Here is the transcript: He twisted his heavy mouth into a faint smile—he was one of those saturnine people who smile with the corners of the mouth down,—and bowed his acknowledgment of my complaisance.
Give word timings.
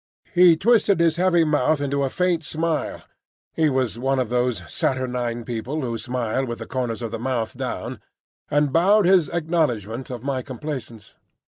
He 0.33 0.57
twisted 0.57 0.99
his 0.99 1.17
heavy 1.17 1.43
mouth 1.43 1.79
into 1.79 2.01
a 2.03 2.09
faint 2.09 2.43
smile—he 2.43 3.69
was 3.69 3.99
one 3.99 4.17
of 4.17 4.29
those 4.29 4.63
saturnine 4.67 5.45
people 5.45 5.81
who 5.81 5.95
smile 5.95 6.43
with 6.43 6.57
the 6.57 6.65
corners 6.65 7.03
of 7.03 7.11
the 7.11 7.19
mouth 7.19 7.55
down,—and 7.55 8.73
bowed 8.73 9.05
his 9.05 9.29
acknowledgment 9.29 10.09
of 10.09 10.23
my 10.23 10.41
complaisance. 10.41 11.13